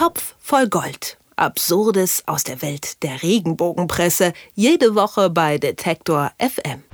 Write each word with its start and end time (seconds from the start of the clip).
Topf 0.00 0.34
voll 0.38 0.66
Gold. 0.66 1.18
Absurdes 1.36 2.22
aus 2.24 2.42
der 2.42 2.62
Welt 2.62 3.02
der 3.02 3.22
Regenbogenpresse. 3.22 4.32
Jede 4.54 4.94
Woche 4.94 5.28
bei 5.28 5.58
Detektor 5.58 6.32
FM. 6.38 6.84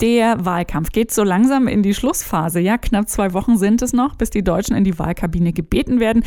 Der 0.00 0.42
Wahlkampf 0.46 0.90
geht 0.92 1.12
so 1.12 1.24
langsam 1.24 1.68
in 1.68 1.82
die 1.82 1.92
Schlussphase. 1.92 2.60
Ja, 2.60 2.78
knapp 2.78 3.10
zwei 3.10 3.34
Wochen 3.34 3.58
sind 3.58 3.82
es 3.82 3.92
noch, 3.92 4.14
bis 4.14 4.30
die 4.30 4.42
Deutschen 4.42 4.76
in 4.76 4.84
die 4.84 4.98
Wahlkabine 4.98 5.52
gebeten 5.52 6.00
werden. 6.00 6.24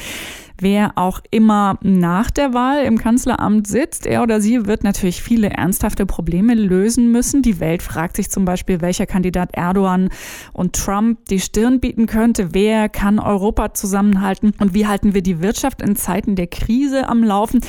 Wer 0.61 0.91
auch 0.95 1.21
immer 1.31 1.79
nach 1.81 2.29
der 2.29 2.53
Wahl 2.53 2.83
im 2.83 2.99
Kanzleramt 2.99 3.65
sitzt, 3.65 4.05
er 4.05 4.21
oder 4.21 4.39
sie 4.39 4.67
wird 4.67 4.83
natürlich 4.83 5.23
viele 5.23 5.49
ernsthafte 5.49 6.05
Probleme 6.05 6.53
lösen 6.53 7.11
müssen. 7.11 7.41
Die 7.41 7.59
Welt 7.59 7.81
fragt 7.81 8.15
sich 8.15 8.29
zum 8.29 8.45
Beispiel, 8.45 8.79
welcher 8.79 9.07
Kandidat 9.07 9.55
Erdogan 9.55 10.09
und 10.53 10.75
Trump 10.75 11.25
die 11.29 11.39
Stirn 11.39 11.79
bieten 11.79 12.05
könnte. 12.05 12.53
Wer 12.53 12.89
kann 12.89 13.17
Europa 13.17 13.73
zusammenhalten? 13.73 14.53
Und 14.59 14.75
wie 14.75 14.85
halten 14.85 15.15
wir 15.15 15.23
die 15.23 15.41
Wirtschaft 15.41 15.81
in 15.81 15.95
Zeiten 15.95 16.35
der 16.35 16.45
Krise 16.45 17.09
am 17.09 17.23
Laufen? 17.23 17.61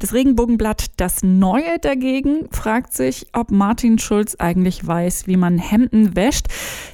Das 0.00 0.12
Regenbogenblatt 0.12 0.86
Das 0.96 1.22
Neue 1.22 1.78
dagegen 1.80 2.48
fragt 2.50 2.92
sich, 2.92 3.28
ob 3.32 3.52
Martin 3.52 4.00
Schulz 4.00 4.34
eigentlich 4.40 4.84
weiß, 4.84 5.28
wie 5.28 5.36
man 5.36 5.58
Hemden 5.58 6.16
wäscht. 6.16 6.48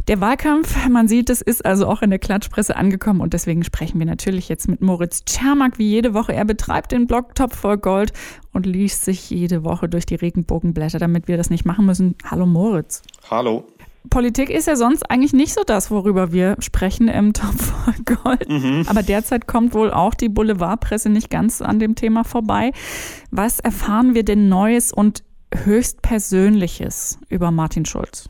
Der 0.08 0.20
Wahlkampf, 0.20 0.86
man 0.90 1.08
sieht, 1.08 1.30
es 1.30 1.40
ist 1.40 1.64
also 1.64 1.86
auch 1.86 2.02
in 2.02 2.10
der 2.10 2.18
Klatschpresse 2.18 2.76
angekommen 2.76 3.22
und 3.22 3.32
deswegen 3.32 3.64
sprechen 3.64 3.98
wir 3.98 4.06
natürlich 4.06 4.50
jetzt 4.50 4.68
mit 4.68 4.82
Moritz 4.82 5.24
Schermack 5.38 5.78
wie 5.78 5.88
jede 5.88 6.14
Woche. 6.14 6.32
Er 6.32 6.44
betreibt 6.44 6.92
den 6.92 7.06
Blog 7.06 7.34
Top 7.34 7.54
voll 7.54 7.78
Gold 7.78 8.12
und 8.52 8.66
liest 8.66 9.04
sich 9.04 9.30
jede 9.30 9.64
Woche 9.64 9.88
durch 9.88 10.06
die 10.06 10.16
Regenbogenblätter, 10.16 10.98
damit 10.98 11.28
wir 11.28 11.36
das 11.36 11.50
nicht 11.50 11.64
machen 11.64 11.86
müssen. 11.86 12.16
Hallo 12.24 12.46
Moritz. 12.46 13.02
Hallo. 13.30 13.64
Politik 14.10 14.48
ist 14.48 14.66
ja 14.66 14.76
sonst 14.76 15.10
eigentlich 15.10 15.32
nicht 15.32 15.52
so 15.52 15.62
das, 15.64 15.90
worüber 15.90 16.32
wir 16.32 16.56
sprechen 16.60 17.08
im 17.08 17.32
Top 17.34 17.54
voll 17.54 17.94
Gold. 18.04 18.48
Mhm. 18.48 18.84
Aber 18.88 19.02
derzeit 19.02 19.46
kommt 19.46 19.74
wohl 19.74 19.92
auch 19.92 20.14
die 20.14 20.28
Boulevardpresse 20.28 21.08
nicht 21.08 21.30
ganz 21.30 21.60
an 21.62 21.78
dem 21.78 21.94
Thema 21.94 22.24
vorbei. 22.24 22.72
Was 23.30 23.60
erfahren 23.60 24.14
wir 24.14 24.24
denn 24.24 24.48
Neues 24.48 24.92
und 24.92 25.22
höchstpersönliches 25.54 27.18
über 27.28 27.50
Martin 27.50 27.84
Schulz? 27.84 28.28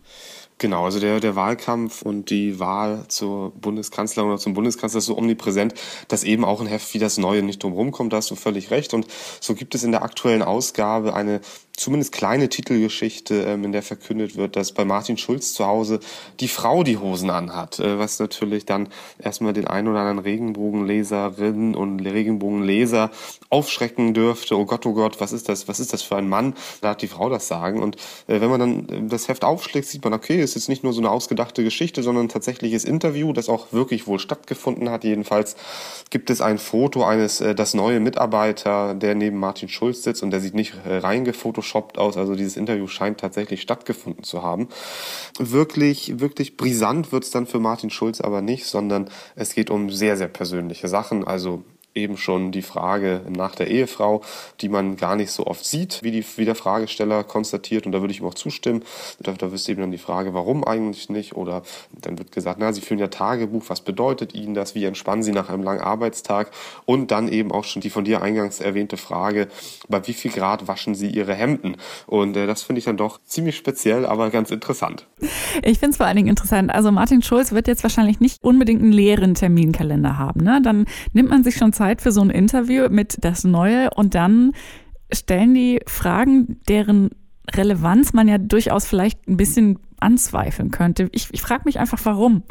Genau, 0.61 0.85
also 0.85 0.99
der, 0.99 1.21
der 1.21 1.37
Wahlkampf 1.37 2.03
und 2.03 2.31
die 2.31 2.59
Wahl 2.59 3.05
zur 3.07 3.53
Bundeskanzlerin 3.53 4.31
oder 4.31 4.41
zum 4.41 4.55
Bundeskanzler 4.55 4.99
ist 4.99 5.07
so 5.07 5.17
omnipräsent, 5.17 5.75
dass 6.09 6.25
eben 6.25 6.45
auch 6.45 6.61
ein 6.61 6.67
Heft 6.67 6.93
wie 6.95 6.99
das 6.99 7.17
Neue 7.17 7.45
nicht 7.45 7.63
drumherum 7.63 7.93
kommt. 7.93 8.13
Da 8.13 8.17
hast 8.17 8.31
du 8.33 8.35
völlig 8.35 8.73
recht. 8.73 8.93
Und 8.93 9.07
so 9.41 9.55
gibt 9.55 9.77
es 9.77 9.85
in 9.85 9.93
der 9.93 10.03
aktuellen 10.03 10.43
Ausgabe 10.43 11.15
eine 11.15 11.41
zumindest 11.79 12.13
kleine 12.13 12.49
Titelgeschichte, 12.49 13.43
ähm, 13.43 13.65
in 13.65 13.73
der 13.73 13.83
verkündet 13.83 14.37
wird, 14.37 14.57
dass 14.57 14.73
bei 14.73 14.85
Martin 14.85 15.17
Schulz 15.17 15.55
zu 15.55 15.67
Hause 15.67 16.01
die 16.41 16.49
Frau 16.49 16.83
die 16.83 16.99
Hosen 16.99 17.31
anhat, 17.31 17.79
äh, 17.79 17.99
was 17.99 18.19
natürlich 18.19 18.67
dann 18.67 18.89
erstmal 19.19 19.53
den 19.53 19.67
einen 19.67 19.89
oder 19.89 20.01
anderen 20.01 20.19
Regenbogenleserinnen 20.19 21.75
und 21.75 22.01
Regenbogenleser 22.01 23.11
aufschrecken 23.49 24.13
dürfte. 24.13 24.59
Oh 24.59 24.67
Gott, 24.67 24.85
oh 24.87 24.93
Gott, 24.93 25.21
was 25.21 25.33
ist 25.33 25.49
das? 25.49 25.69
Was 25.69 25.79
ist 25.81 25.93
das 25.93 26.03
für 26.03 26.17
ein 26.17 26.29
Mann? 26.29 26.55
Da 26.81 26.91
hat 26.91 27.03
die 27.03 27.09
Frau 27.09 27.31
das 27.31 27.47
sagen. 27.47 27.81
Und 27.81 27.97
äh, 28.27 28.41
wenn 28.41 28.51
man 28.51 28.61
dann 28.61 28.89
äh, 28.89 29.09
das 29.09 29.29
Heft 29.29 29.45
aufschlägt, 29.45 29.87
sieht 29.87 30.05
man, 30.05 30.13
okay, 30.13 30.41
es 30.41 30.51
ist 30.51 30.55
jetzt 30.57 30.69
nicht 30.69 30.83
nur 30.83 30.93
so 30.93 31.01
eine 31.01 31.11
ausgedachte 31.11 31.63
Geschichte, 31.63 32.03
sondern 32.03 32.27
ein 32.27 32.29
tatsächliches 32.29 32.85
Interview, 32.85 33.33
das 33.33 33.49
auch 33.49 33.73
wirklich 33.73 34.07
wohl 34.07 34.19
stattgefunden 34.19 34.91
hat. 34.91 35.05
Jedenfalls 35.05 35.55
gibt 36.11 36.29
es 36.29 36.41
ein 36.41 36.59
Foto 36.59 37.05
eines, 37.05 37.41
äh, 37.41 37.55
das 37.55 37.75
neue 37.75 38.01
Mitarbeiter, 38.01 38.95
der 38.95 39.15
neben 39.15 39.39
Martin 39.39 39.69
Schulz 39.69 40.03
sitzt 40.03 40.25
und 40.25 40.33
der 40.33 40.41
sieht 40.41 40.55
nicht 40.55 40.75
äh, 40.85 40.97
reingefotoshoppt 40.99 41.68
gefotoshoppt 41.69 41.99
aus. 41.99 42.17
Also 42.17 42.35
dieses 42.35 42.57
Interview 42.57 42.87
scheint 42.87 43.21
tatsächlich 43.21 43.63
stattgefunden 43.63 44.25
zu 44.25 44.43
haben. 44.43 44.69
Wirklich, 45.39 46.21
wirklich 46.21 46.57
brisant 46.57 47.13
wird's 47.13 47.31
dann 47.31 47.47
für 47.47 47.61
Martin 47.61 47.91
Schulz 47.91 48.21
aber 48.21 48.43
nicht, 48.43 48.67
sondern 48.67 49.11
es 49.37 49.55
geht 49.55 49.71
um 49.71 49.91
sehr, 49.91 50.17
sehr 50.17 50.29
persönliche 50.29 50.89
Sachen. 50.89 51.25
Also 51.25 51.63
eben 51.99 52.17
schon 52.17 52.53
die 52.53 52.63
Frage 52.63 53.23
nach 53.29 53.55
der 53.55 53.69
Ehefrau, 53.69 54.23
die 54.61 54.69
man 54.69 54.97
gar 54.97 55.17
nicht 55.17 55.31
so 55.31 55.47
oft 55.47 55.65
sieht, 55.65 56.03
wie, 56.03 56.11
die, 56.11 56.25
wie 56.37 56.45
der 56.45 56.55
Fragesteller 56.55 57.25
konstatiert. 57.25 57.87
Und 57.87 57.93
da 57.93 58.01
würde 58.01 58.13
ich 58.13 58.21
ihm 58.21 58.27
auch 58.27 58.35
zustimmen. 58.35 58.83
Da, 59.21 59.33
da 59.33 59.53
wirst 59.53 59.69
eben 59.69 59.81
dann 59.81 59.91
die 59.91 59.99
Frage, 59.99 60.35
warum 60.35 60.65
eigentlich 60.65 61.09
nicht? 61.09 61.35
Oder 61.35 61.63
dann 61.93 62.19
wird 62.19 62.33
gesagt, 62.33 62.59
na, 62.61 62.73
Sie 62.73 62.81
führen 62.81 62.99
ja 62.99 63.09
Tagebuch. 63.09 63.65
Was 63.69 63.81
bedeutet 63.81 64.35
Ihnen 64.35 64.55
das? 64.55 64.75
Wie 64.75 64.85
entspannen 64.85 65.23
Sie 65.23 65.33
nach 65.33 65.49
einem 65.49 65.63
langen 65.63 65.81
Arbeitstag? 65.81 66.51
Und 66.87 67.11
dann 67.11 67.29
eben 67.29 67.53
auch 67.53 67.65
schon 67.65 67.83
die 67.83 67.91
von 67.91 68.05
dir 68.05 68.23
eingangs 68.23 68.61
erwähnte 68.61 68.97
Frage, 68.97 69.49
bei 69.89 70.07
wie 70.07 70.13
viel 70.13 70.31
Grad 70.31 70.69
waschen 70.69 70.95
Sie 70.95 71.09
Ihre 71.09 71.35
Hemden? 71.35 71.77
Und 72.07 72.37
äh, 72.37 72.47
das 72.47 72.63
finde 72.63 72.79
ich 72.79 72.85
dann 72.85 72.97
doch 72.97 73.21
ziemlich 73.25 73.57
speziell, 73.57 74.07
aber 74.07 74.31
ganz 74.31 74.51
interessant. 74.51 75.07
Ich 75.63 75.79
finde 75.79 75.93
es 75.93 75.97
vor 75.97 76.07
allen 76.07 76.17
Dingen 76.17 76.29
interessant. 76.29 76.73
Also 76.73 76.93
Martin 76.93 77.23
Schulz 77.23 77.53
wird 77.53 77.67
jetzt 77.67 77.83
wahrscheinlich 77.83 78.21
nicht 78.21 78.43
unbedingt 78.43 78.83
einen 78.83 78.93
leeren 78.93 79.35
Terminkalender 79.35 80.19
haben. 80.19 80.43
Ne? 80.43 80.61
Dann 80.63 80.87
nimmt 81.13 81.31
man 81.31 81.45
sich 81.45 81.57
schon 81.57 81.73
Zeit 81.73 81.88
für 81.97 82.13
so 82.13 82.21
ein 82.21 82.31
Interview 82.31 82.89
mit 82.89 83.17
das 83.21 83.45
Neue 83.45 83.91
und 83.95 84.15
dann 84.15 84.53
stellen 85.13 85.55
die 85.55 85.81
Fragen, 85.87 86.61
deren 86.69 87.11
Relevanz 87.55 88.13
man 88.13 88.29
ja 88.29 88.39
durchaus 88.39 88.87
vielleicht 88.87 89.27
ein 89.27 89.37
bisschen 89.37 89.79
anzweifeln 90.01 90.71
könnte. 90.71 91.09
Ich, 91.13 91.29
ich 91.33 91.41
frage 91.41 91.63
mich 91.65 91.79
einfach, 91.79 91.99
warum. 92.05 92.43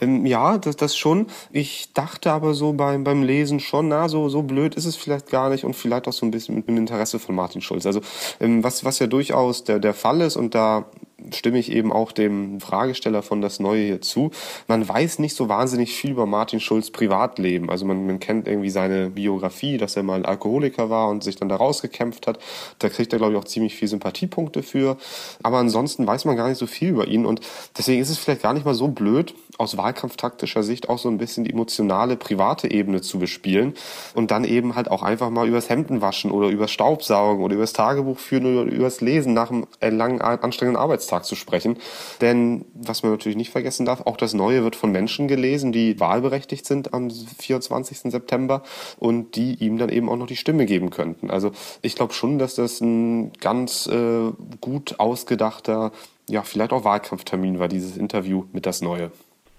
Ähm, 0.00 0.26
ja, 0.26 0.58
das, 0.58 0.76
das 0.76 0.96
schon. 0.96 1.26
Ich 1.52 1.92
dachte 1.92 2.32
aber 2.32 2.54
so 2.54 2.72
beim, 2.72 3.04
beim 3.04 3.22
Lesen 3.22 3.60
schon, 3.60 3.88
na, 3.88 4.08
so, 4.08 4.28
so 4.28 4.42
blöd 4.42 4.74
ist 4.74 4.86
es 4.86 4.96
vielleicht 4.96 5.30
gar 5.30 5.50
nicht 5.50 5.64
und 5.64 5.74
vielleicht 5.74 6.08
auch 6.08 6.12
so 6.12 6.26
ein 6.26 6.30
bisschen 6.30 6.56
mit 6.56 6.68
dem 6.68 6.76
Interesse 6.76 7.18
von 7.18 7.34
Martin 7.34 7.60
Schulz. 7.60 7.86
Also 7.86 8.00
ähm, 8.40 8.64
was, 8.64 8.84
was 8.84 8.98
ja 8.98 9.06
durchaus 9.06 9.64
der, 9.64 9.78
der 9.78 9.94
Fall 9.94 10.20
ist 10.20 10.36
und 10.36 10.54
da 10.54 10.86
stimme 11.32 11.58
ich 11.58 11.70
eben 11.70 11.92
auch 11.92 12.12
dem 12.12 12.60
Fragesteller 12.60 13.22
von 13.22 13.40
das 13.40 13.60
Neue 13.60 13.84
hier 13.84 14.00
zu. 14.00 14.30
Man 14.68 14.86
weiß 14.88 15.18
nicht 15.18 15.36
so 15.36 15.48
wahnsinnig 15.48 15.94
viel 15.94 16.10
über 16.10 16.26
Martin 16.26 16.60
Schulz 16.60 16.90
Privatleben. 16.90 17.70
Also 17.70 17.84
man, 17.84 18.06
man 18.06 18.20
kennt 18.20 18.48
irgendwie 18.48 18.70
seine 18.70 19.10
Biografie, 19.10 19.78
dass 19.78 19.96
er 19.96 20.02
mal 20.02 20.24
Alkoholiker 20.26 20.90
war 20.90 21.08
und 21.08 21.24
sich 21.24 21.36
dann 21.36 21.48
da 21.48 21.56
rausgekämpft 21.56 22.26
hat. 22.26 22.38
Da 22.78 22.88
kriegt 22.88 23.12
er, 23.12 23.18
glaube 23.18 23.32
ich, 23.32 23.38
auch 23.38 23.44
ziemlich 23.44 23.74
viel 23.74 23.88
Sympathiepunkte 23.88 24.62
für. 24.62 24.96
Aber 25.42 25.58
ansonsten 25.58 26.06
weiß 26.06 26.24
man 26.24 26.36
gar 26.36 26.48
nicht 26.48 26.58
so 26.58 26.66
viel 26.66 26.90
über 26.90 27.06
ihn. 27.06 27.26
Und 27.26 27.40
deswegen 27.76 28.00
ist 28.00 28.10
es 28.10 28.18
vielleicht 28.18 28.42
gar 28.42 28.54
nicht 28.54 28.66
mal 28.66 28.74
so 28.74 28.88
blöd, 28.88 29.34
aus 29.58 29.76
wahlkampftaktischer 29.76 30.62
Sicht 30.62 30.88
auch 30.88 30.98
so 30.98 31.08
ein 31.08 31.18
bisschen 31.18 31.44
die 31.44 31.52
emotionale, 31.52 32.16
private 32.16 32.70
Ebene 32.70 33.00
zu 33.00 33.18
bespielen 33.18 33.74
und 34.14 34.30
dann 34.30 34.44
eben 34.44 34.74
halt 34.74 34.90
auch 34.90 35.02
einfach 35.02 35.30
mal 35.30 35.48
übers 35.48 35.68
Hemdenwaschen 35.68 36.30
oder 36.30 36.48
übers 36.48 36.70
Staubsaugen 36.70 37.44
oder 37.44 37.54
übers 37.54 37.72
Tagebuch 37.72 38.18
führen 38.18 38.46
oder 38.46 38.70
übers 38.70 39.00
Lesen 39.00 39.32
nach 39.32 39.50
einem 39.50 39.66
langen, 39.80 40.20
anstrengenden 40.20 40.80
Arbeitstag 40.80 41.13
Bundestag 41.14 41.24
zu 41.24 41.36
sprechen. 41.36 41.76
Denn 42.20 42.64
was 42.74 43.02
man 43.02 43.12
natürlich 43.12 43.36
nicht 43.36 43.50
vergessen 43.50 43.86
darf, 43.86 44.02
auch 44.06 44.16
das 44.16 44.34
Neue 44.34 44.62
wird 44.62 44.76
von 44.76 44.92
Menschen 44.92 45.28
gelesen, 45.28 45.72
die 45.72 45.98
wahlberechtigt 46.00 46.66
sind 46.66 46.92
am 46.94 47.10
24. 47.10 48.10
September 48.12 48.62
und 48.98 49.36
die 49.36 49.54
ihm 49.54 49.78
dann 49.78 49.88
eben 49.88 50.08
auch 50.08 50.16
noch 50.16 50.26
die 50.26 50.36
Stimme 50.36 50.66
geben 50.66 50.90
könnten. 50.90 51.30
Also 51.30 51.52
ich 51.82 51.94
glaube 51.94 52.12
schon, 52.12 52.38
dass 52.38 52.54
das 52.54 52.80
ein 52.80 53.32
ganz 53.40 53.86
äh, 53.86 54.32
gut 54.60 54.98
ausgedachter, 54.98 55.92
ja, 56.28 56.42
vielleicht 56.42 56.72
auch 56.72 56.84
Wahlkampftermin 56.84 57.58
war, 57.58 57.68
dieses 57.68 57.96
Interview 57.96 58.44
mit 58.52 58.66
das 58.66 58.80
Neue. 58.80 59.10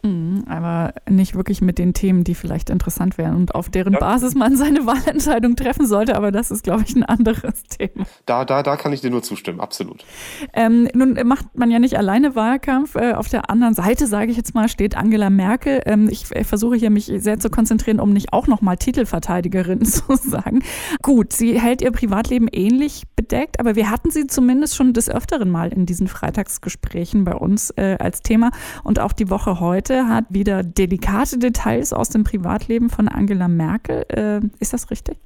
Mhm, 0.05 0.43
aber 0.47 0.93
nicht 1.09 1.35
wirklich 1.35 1.61
mit 1.61 1.79
den 1.79 1.93
Themen, 1.93 2.23
die 2.23 2.35
vielleicht 2.35 2.69
interessant 2.69 3.17
wären 3.17 3.35
und 3.35 3.55
auf 3.55 3.69
deren 3.69 3.93
ja. 3.93 3.99
Basis 3.99 4.35
man 4.35 4.55
seine 4.55 4.85
Wahlentscheidung 4.85 5.55
treffen 5.55 5.88
sollte. 5.88 6.16
Aber 6.16 6.31
das 6.31 6.51
ist, 6.51 6.63
glaube 6.63 6.83
ich, 6.85 6.95
ein 6.95 7.03
anderes 7.03 7.63
Thema. 7.69 8.05
Da, 8.25 8.45
da, 8.45 8.61
da 8.61 8.75
kann 8.75 8.93
ich 8.93 9.01
dir 9.01 9.09
nur 9.09 9.23
zustimmen, 9.23 9.59
absolut. 9.59 10.05
Ähm, 10.53 10.88
nun 10.93 11.17
macht 11.25 11.57
man 11.57 11.71
ja 11.71 11.79
nicht 11.79 11.97
alleine 11.97 12.35
Wahlkampf. 12.35 12.95
Äh, 12.95 13.13
auf 13.13 13.29
der 13.29 13.49
anderen 13.49 13.73
Seite, 13.73 14.05
sage 14.05 14.29
ich 14.29 14.38
jetzt 14.38 14.53
mal, 14.53 14.69
steht 14.69 14.95
Angela 14.95 15.31
Merkel. 15.31 15.81
Ähm, 15.85 16.07
ich 16.09 16.33
äh, 16.35 16.43
versuche 16.43 16.75
hier 16.75 16.91
mich 16.91 17.11
sehr 17.17 17.39
zu 17.39 17.49
konzentrieren, 17.49 17.99
um 17.99 18.13
nicht 18.13 18.31
auch 18.31 18.45
nochmal 18.45 18.77
Titelverteidigerin 18.77 19.83
zu 19.85 20.03
sagen. 20.16 20.63
Gut, 21.01 21.33
sie 21.33 21.59
hält 21.59 21.81
ihr 21.81 21.91
Privatleben 21.91 22.47
ähnlich 22.51 23.03
bedeckt, 23.25 23.59
aber 23.59 23.75
wir 23.75 23.89
hatten 23.89 24.11
sie 24.11 24.27
zumindest 24.27 24.75
schon 24.75 24.93
des 24.93 25.09
Öfteren 25.09 25.49
mal 25.49 25.73
in 25.73 25.85
diesen 25.85 26.07
Freitagsgesprächen 26.07 27.23
bei 27.23 27.33
uns 27.33 27.71
äh, 27.71 27.97
als 27.99 28.21
Thema. 28.21 28.51
Und 28.83 28.99
auch 28.99 29.13
die 29.13 29.29
Woche 29.29 29.59
heute 29.59 30.07
hat 30.07 30.25
wieder 30.29 30.63
delikate 30.63 31.39
Details 31.39 31.91
aus 31.91 32.09
dem 32.09 32.23
Privatleben 32.23 32.89
von 32.89 33.07
Angela 33.07 33.47
Merkel. 33.47 34.05
Äh, 34.09 34.41
ist 34.59 34.73
das 34.73 34.91
richtig? 34.91 35.17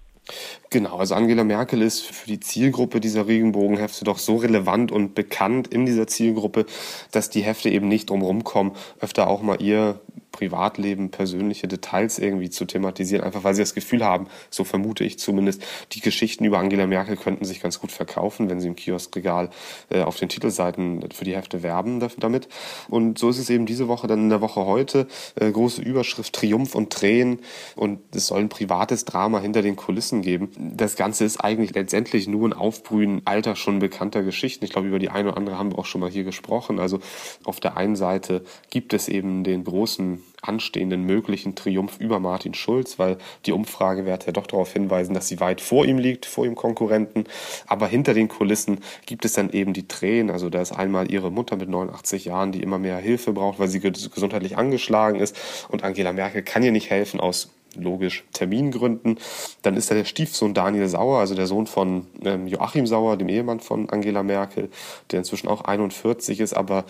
Genau, 0.70 0.98
also 0.98 1.16
Angela 1.16 1.44
Merkel 1.44 1.82
ist 1.82 2.06
für 2.06 2.28
die 2.28 2.40
Zielgruppe 2.40 3.00
dieser 3.00 3.28
Regenbogenhefte 3.28 4.06
doch 4.06 4.20
so 4.20 4.38
relevant 4.38 4.92
und 4.92 5.16
bekannt 5.16 5.68
in 5.68 5.86
dieser 5.86 6.08
Zielgruppe, 6.08 6.66
dass 7.12 7.30
die 7.30 7.42
Hefte 7.42 7.70
eben 7.70 7.88
nicht 7.88 8.10
drumherum 8.10 8.44
kommen, 8.44 8.74
öfter 9.00 9.28
auch 9.28 9.42
mal 9.42 9.62
ihr 9.62 10.00
Privatleben, 10.40 11.12
persönliche 11.12 11.68
Details 11.68 12.18
irgendwie 12.18 12.50
zu 12.50 12.64
thematisieren, 12.64 13.26
einfach 13.26 13.44
weil 13.44 13.54
sie 13.56 13.62
das 13.62 13.74
Gefühl 13.74 14.06
haben, 14.06 14.28
so 14.50 14.64
vermute 14.64 15.04
ich 15.04 15.20
zumindest, 15.20 15.62
die 15.92 16.00
Geschichten 16.00 16.46
über 16.46 16.60
Angela 16.60 16.88
Merkel 16.88 17.18
könnten 17.18 17.44
sich 17.44 17.60
ganz 17.62 17.82
gut 17.82 17.92
verkaufen, 17.92 18.50
wenn 18.50 18.62
sie 18.62 18.70
im 18.70 18.78
Kioskregal 18.78 19.50
äh, 19.90 20.02
auf 20.02 20.16
den 20.16 20.30
Titelseiten 20.30 21.04
für 21.12 21.26
die 21.26 21.36
Hefte 21.36 21.62
werben 21.62 22.00
damit. 22.20 22.48
Und 22.88 23.20
so 23.20 23.30
ist 23.30 23.38
es 23.38 23.50
eben 23.50 23.66
diese 23.66 23.90
Woche, 23.90 24.08
dann 24.08 24.20
in 24.20 24.30
der 24.30 24.40
Woche 24.40 24.66
heute, 24.66 25.08
äh, 25.36 25.52
große 25.52 25.82
Überschrift 25.82 26.34
Triumph 26.34 26.74
und 26.74 26.94
Tränen 26.94 27.40
und 27.76 28.00
es 28.16 28.28
soll 28.28 28.40
ein 28.40 28.50
privates 28.50 29.04
Drama 29.04 29.42
hinter 29.42 29.62
den 29.62 29.76
Kulissen 29.76 30.22
geben. 30.22 30.52
Das 30.58 30.96
Ganze 30.96 31.26
ist 31.26 31.44
eigentlich 31.44 31.74
letztendlich 31.76 32.30
nur 32.30 32.48
ein 32.48 32.54
Aufbrühen 32.54 33.24
alter, 33.26 33.58
schon 33.58 33.80
bekannter 33.80 34.24
Geschichten. 34.24 34.64
Ich 34.64 34.72
glaube, 34.72 34.88
über 34.88 35.00
die 35.00 35.10
eine 35.10 35.28
oder 35.30 35.38
andere 35.38 35.58
haben 35.58 35.74
wir 35.74 35.80
auch 35.80 35.86
schon 35.86 36.00
mal 36.00 36.10
hier 36.10 36.24
gesprochen. 36.24 36.80
Also 36.80 37.00
auf 37.44 37.60
der 37.60 37.76
einen 37.76 37.98
Seite 37.98 38.46
gibt 38.70 38.94
es 38.94 39.10
eben 39.10 39.44
den 39.44 39.66
großen 39.66 40.24
anstehenden 40.42 41.04
möglichen 41.04 41.56
Triumph 41.56 42.00
über 42.00 42.20
Martin 42.20 42.54
Schulz, 42.54 43.00
weil 43.00 43.18
die 43.46 43.52
Umfragewerte 43.52 44.28
ja 44.28 44.34
doch 44.34 44.48
darauf 44.48 44.74
hinweisen, 44.74 45.14
dass 45.14 45.28
sie 45.28 45.40
weit 45.40 45.62
vor 45.62 45.86
ihm 45.86 45.98
liegt, 45.98 46.26
vor 46.26 46.46
ihm 46.46 46.56
Konkurrenten. 46.56 47.26
Aber 47.68 47.88
hinter 47.88 48.14
den 48.14 48.28
Kulissen 48.28 48.80
gibt 49.06 49.26
es 49.26 49.34
dann 49.34 49.50
eben 49.50 49.74
die 49.74 49.88
Tränen. 49.88 50.32
Also 50.32 50.50
da 50.50 50.62
ist 50.62 50.72
einmal 50.72 51.12
ihre 51.12 51.32
Mutter 51.32 51.56
mit 51.56 51.70
89 51.70 52.26
Jahren, 52.26 52.52
die 52.52 52.62
immer 52.62 52.80
mehr 52.80 52.98
Hilfe 52.98 53.34
braucht, 53.34 53.60
weil 53.60 53.68
sie 53.68 53.80
gesundheitlich 53.80 54.58
angeschlagen 54.58 55.20
ist. 55.20 55.36
Und 55.70 55.84
Angela 55.84 56.14
Merkel 56.14 56.42
kann 56.44 56.64
ihr 56.64 56.72
nicht 56.72 56.90
helfen 56.90 57.20
aus 57.20 57.50
logisch 57.76 58.24
Termingründen. 58.34 59.20
Dann 59.62 59.76
ist 59.76 59.92
da 59.92 59.96
der 59.96 60.06
Stiefsohn 60.06 60.54
Daniel 60.54 60.88
Sauer, 60.88 61.20
also 61.20 61.36
der 61.36 61.48
Sohn 61.48 61.68
von 61.68 62.08
ähm, 62.24 62.48
Joachim 62.48 62.88
Sauer, 62.88 63.18
dem 63.18 63.30
Ehemann 63.30 63.60
von 63.60 63.90
Angela 63.90 64.24
Merkel, 64.24 64.70
der 65.12 65.20
inzwischen 65.20 65.48
auch 65.48 65.66
41 65.66 66.40
ist, 66.40 66.54
aber 66.54 66.86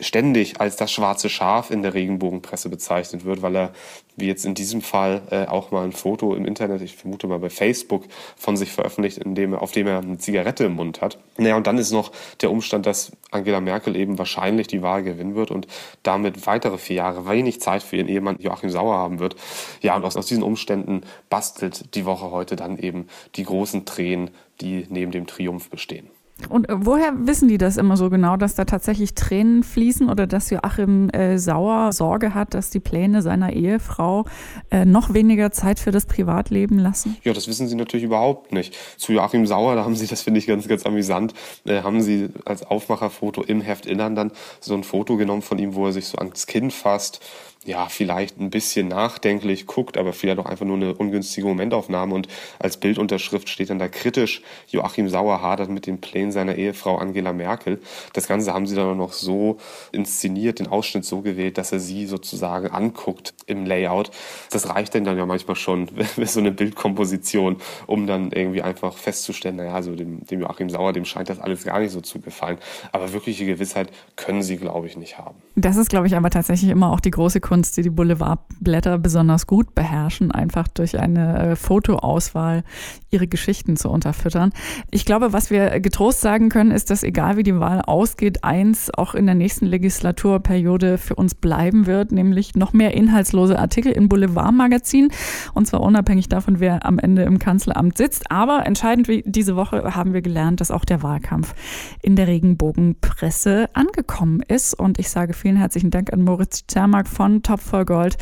ständig 0.00 0.60
als 0.60 0.76
das 0.76 0.90
schwarze 0.90 1.28
Schaf 1.28 1.70
in 1.70 1.82
der 1.82 1.94
Regenbogenpresse 1.94 2.68
bezeichnet 2.68 2.93
wird, 3.24 3.42
weil 3.42 3.56
er, 3.56 3.72
wie 4.16 4.26
jetzt 4.26 4.44
in 4.44 4.54
diesem 4.54 4.80
Fall, 4.80 5.22
äh, 5.30 5.46
auch 5.46 5.70
mal 5.70 5.84
ein 5.84 5.92
Foto 5.92 6.34
im 6.34 6.44
Internet, 6.44 6.82
ich 6.82 6.96
vermute 6.96 7.26
mal 7.26 7.38
bei 7.38 7.50
Facebook, 7.50 8.04
von 8.36 8.56
sich 8.56 8.72
veröffentlicht, 8.72 9.18
in 9.18 9.34
dem, 9.34 9.54
auf 9.54 9.72
dem 9.72 9.86
er 9.86 9.98
eine 9.98 10.18
Zigarette 10.18 10.64
im 10.64 10.74
Mund 10.74 11.00
hat. 11.00 11.18
Naja, 11.36 11.56
und 11.56 11.66
dann 11.66 11.78
ist 11.78 11.90
noch 11.90 12.12
der 12.40 12.50
Umstand, 12.50 12.86
dass 12.86 13.12
Angela 13.30 13.60
Merkel 13.60 13.96
eben 13.96 14.18
wahrscheinlich 14.18 14.66
die 14.66 14.82
Wahl 14.82 15.02
gewinnen 15.02 15.34
wird 15.34 15.50
und 15.50 15.66
damit 16.02 16.46
weitere 16.46 16.78
vier 16.78 16.96
Jahre 16.96 17.28
wenig 17.28 17.60
Zeit 17.60 17.82
für 17.82 17.96
ihren 17.96 18.08
Ehemann 18.08 18.36
Joachim 18.38 18.70
Sauer 18.70 18.96
haben 18.96 19.18
wird. 19.18 19.36
Ja, 19.80 19.96
und 19.96 20.04
aus, 20.04 20.16
aus 20.16 20.26
diesen 20.26 20.42
Umständen 20.42 21.02
bastelt 21.30 21.94
die 21.94 22.04
Woche 22.04 22.30
heute 22.30 22.56
dann 22.56 22.78
eben 22.78 23.08
die 23.34 23.44
großen 23.44 23.84
Tränen, 23.84 24.30
die 24.60 24.86
neben 24.88 25.10
dem 25.10 25.26
Triumph 25.26 25.70
bestehen. 25.70 26.08
Und 26.48 26.68
äh, 26.68 26.74
woher 26.76 27.12
wissen 27.26 27.48
die 27.48 27.58
das 27.58 27.76
immer 27.76 27.96
so 27.96 28.10
genau, 28.10 28.36
dass 28.36 28.54
da 28.54 28.64
tatsächlich 28.64 29.14
Tränen 29.14 29.62
fließen 29.62 30.08
oder 30.08 30.26
dass 30.26 30.50
Joachim 30.50 31.08
äh, 31.10 31.38
Sauer 31.38 31.92
Sorge 31.92 32.34
hat, 32.34 32.54
dass 32.54 32.70
die 32.70 32.80
Pläne 32.80 33.22
seiner 33.22 33.52
Ehefrau 33.52 34.24
äh, 34.70 34.84
noch 34.84 35.14
weniger 35.14 35.52
Zeit 35.52 35.78
für 35.78 35.92
das 35.92 36.06
Privatleben 36.06 36.78
lassen? 36.78 37.16
Ja, 37.22 37.32
das 37.32 37.46
wissen 37.46 37.68
sie 37.68 37.76
natürlich 37.76 38.04
überhaupt 38.04 38.52
nicht. 38.52 38.76
Zu 38.96 39.12
Joachim 39.12 39.46
Sauer, 39.46 39.76
da 39.76 39.84
haben 39.84 39.94
sie, 39.94 40.06
das 40.06 40.22
finde 40.22 40.38
ich 40.38 40.46
ganz, 40.46 40.66
ganz 40.66 40.84
amüsant, 40.84 41.34
äh, 41.66 41.82
haben 41.82 42.02
sie 42.02 42.28
als 42.44 42.64
Aufmacherfoto 42.64 43.42
im 43.42 43.60
Heft 43.60 43.86
Innern 43.86 44.14
dann 44.14 44.32
so 44.60 44.74
ein 44.74 44.82
Foto 44.82 45.16
genommen 45.16 45.42
von 45.42 45.58
ihm, 45.58 45.74
wo 45.74 45.86
er 45.86 45.92
sich 45.92 46.06
so 46.06 46.18
ans 46.18 46.46
Kinn 46.46 46.70
fasst 46.70 47.20
ja, 47.64 47.86
vielleicht 47.88 48.38
ein 48.38 48.50
bisschen 48.50 48.88
nachdenklich 48.88 49.66
guckt, 49.66 49.96
aber 49.96 50.12
vielleicht 50.12 50.38
auch 50.38 50.46
einfach 50.46 50.66
nur 50.66 50.76
eine 50.76 50.94
ungünstige 50.94 51.46
Momentaufnahme. 51.46 52.14
Und 52.14 52.28
als 52.58 52.76
Bildunterschrift 52.76 53.48
steht 53.48 53.70
dann 53.70 53.78
da 53.78 53.88
kritisch, 53.88 54.42
Joachim 54.68 55.08
Sauer 55.08 55.40
hadert 55.40 55.70
mit 55.70 55.86
den 55.86 56.00
Plänen 56.00 56.30
seiner 56.30 56.56
Ehefrau 56.56 56.96
Angela 56.96 57.32
Merkel. 57.32 57.80
Das 58.12 58.28
Ganze 58.28 58.52
haben 58.52 58.66
sie 58.66 58.76
dann 58.76 58.90
auch 58.90 58.96
noch 58.96 59.12
so 59.12 59.56
inszeniert, 59.92 60.58
den 60.58 60.66
Ausschnitt 60.66 61.06
so 61.06 61.22
gewählt, 61.22 61.56
dass 61.56 61.72
er 61.72 61.80
sie 61.80 62.06
sozusagen 62.06 62.68
anguckt 62.68 63.34
im 63.46 63.64
Layout. 63.64 64.10
Das 64.50 64.68
reicht 64.68 64.92
denn 64.92 65.04
dann 65.04 65.16
ja 65.16 65.24
manchmal 65.24 65.56
schon, 65.56 65.88
so 66.24 66.40
eine 66.40 66.52
Bildkomposition, 66.52 67.56
um 67.86 68.06
dann 68.06 68.30
irgendwie 68.30 68.60
einfach 68.60 68.96
festzustellen, 68.98 69.56
naja, 69.56 69.74
also 69.74 69.94
dem, 69.94 70.26
dem 70.26 70.40
Joachim 70.40 70.68
Sauer, 70.68 70.92
dem 70.92 71.06
scheint 71.06 71.30
das 71.30 71.38
alles 71.38 71.64
gar 71.64 71.80
nicht 71.80 71.92
so 71.92 72.02
zu 72.02 72.20
gefallen. 72.20 72.58
Aber 72.92 73.12
wirkliche 73.14 73.46
Gewissheit 73.46 73.90
können 74.16 74.42
sie, 74.42 74.58
glaube 74.58 74.86
ich, 74.86 74.98
nicht 74.98 75.16
haben. 75.16 75.36
Das 75.56 75.76
ist, 75.76 75.88
glaube 75.88 76.06
ich, 76.06 76.16
aber 76.16 76.28
tatsächlich 76.28 76.70
immer 76.70 76.92
auch 76.92 77.00
die 77.00 77.10
große 77.10 77.40
Kunst 77.40 77.53
Kunst, 77.54 77.76
die 77.76 77.82
die 77.82 77.90
Boulevardblätter 77.90 78.98
besonders 78.98 79.46
gut 79.46 79.76
beherrschen, 79.76 80.32
einfach 80.32 80.66
durch 80.66 80.98
eine 80.98 81.50
äh, 81.50 81.54
Fotoauswahl 81.54 82.64
ihre 83.10 83.28
Geschichten 83.28 83.76
zu 83.76 83.90
unterfüttern. 83.90 84.50
Ich 84.90 85.04
glaube, 85.04 85.32
was 85.32 85.50
wir 85.50 85.78
getrost 85.78 86.20
sagen 86.20 86.48
können, 86.48 86.72
ist, 86.72 86.90
dass 86.90 87.04
egal 87.04 87.36
wie 87.36 87.44
die 87.44 87.60
Wahl 87.60 87.80
ausgeht, 87.82 88.42
eins 88.42 88.92
auch 88.92 89.14
in 89.14 89.26
der 89.26 89.36
nächsten 89.36 89.66
Legislaturperiode 89.66 90.98
für 90.98 91.14
uns 91.14 91.36
bleiben 91.36 91.86
wird, 91.86 92.10
nämlich 92.10 92.56
noch 92.56 92.72
mehr 92.72 92.94
inhaltslose 92.94 93.56
Artikel 93.56 93.92
in 93.92 94.08
Boulevardmagazinen 94.08 95.12
und 95.54 95.68
zwar 95.68 95.82
unabhängig 95.82 96.28
davon, 96.28 96.58
wer 96.58 96.84
am 96.84 96.98
Ende 96.98 97.22
im 97.22 97.38
Kanzleramt 97.38 97.96
sitzt. 97.96 98.32
Aber 98.32 98.66
entscheidend 98.66 99.06
wie 99.06 99.22
diese 99.24 99.54
Woche 99.54 99.94
haben 99.94 100.12
wir 100.12 100.22
gelernt, 100.22 100.60
dass 100.60 100.72
auch 100.72 100.84
der 100.84 101.04
Wahlkampf 101.04 101.54
in 102.02 102.16
der 102.16 102.26
Regenbogenpresse 102.26 103.70
angekommen 103.74 104.42
ist 104.48 104.74
und 104.74 104.98
ich 104.98 105.08
sage 105.08 105.34
vielen 105.34 105.56
herzlichen 105.56 105.92
Dank 105.92 106.12
an 106.12 106.22
Moritz 106.22 106.64
Zermark 106.66 107.06
von 107.06 107.43
Top 107.44 107.60
voll 107.60 107.84
Gold, 107.84 108.16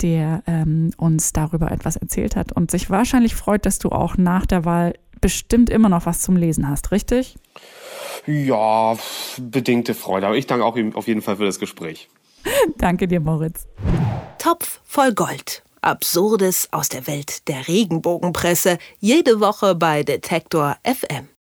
der 0.00 0.42
ähm, 0.46 0.90
uns 0.96 1.32
darüber 1.32 1.70
etwas 1.70 1.96
erzählt 1.96 2.36
hat 2.36 2.52
und 2.52 2.70
sich 2.70 2.88
wahrscheinlich 2.88 3.34
freut, 3.34 3.66
dass 3.66 3.78
du 3.78 3.90
auch 3.90 4.16
nach 4.16 4.46
der 4.46 4.64
Wahl 4.64 4.94
bestimmt 5.20 5.68
immer 5.68 5.88
noch 5.88 6.06
was 6.06 6.22
zum 6.22 6.36
Lesen 6.36 6.68
hast, 6.68 6.92
richtig? 6.92 7.36
Ja, 8.26 8.96
bedingte 9.40 9.94
Freude. 9.94 10.26
Aber 10.26 10.36
ich 10.36 10.46
danke 10.46 10.64
auch 10.64 10.76
auf 10.94 11.08
jeden 11.08 11.22
Fall 11.22 11.36
für 11.36 11.44
das 11.44 11.58
Gespräch. 11.58 12.08
danke 12.78 13.08
dir, 13.08 13.20
Moritz. 13.20 13.66
Topf 14.38 14.80
voll 14.84 15.12
Gold. 15.12 15.62
Absurdes 15.80 16.68
aus 16.72 16.88
der 16.88 17.06
Welt 17.06 17.48
der 17.48 17.68
Regenbogenpresse. 17.68 18.78
Jede 18.98 19.40
Woche 19.40 19.74
bei 19.74 20.02
Detektor 20.02 20.76
FM. 20.84 21.28